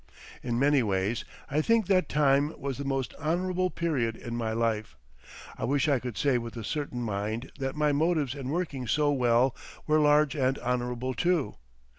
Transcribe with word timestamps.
In 0.41 0.57
many 0.57 0.81
ways 0.81 1.23
I 1.47 1.61
think 1.61 1.85
that 1.85 2.09
time 2.09 2.55
was 2.59 2.79
the 2.79 2.83
most 2.83 3.13
honourable 3.19 3.69
period 3.69 4.15
in 4.17 4.35
my 4.35 4.51
life. 4.51 4.97
I 5.59 5.63
wish 5.65 5.87
I 5.87 5.99
could 5.99 6.17
say 6.17 6.39
with 6.39 6.57
a 6.57 6.63
certain 6.63 7.03
mind 7.03 7.51
that 7.59 7.75
my 7.75 7.91
motives 7.91 8.33
in 8.33 8.49
working 8.49 8.87
so 8.87 9.11
well 9.11 9.55
were 9.85 9.99
large 9.99 10.33
and 10.33 10.57
honourable 10.57 11.13
too. 11.13 11.53